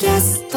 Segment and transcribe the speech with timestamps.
[0.00, 0.47] Yes.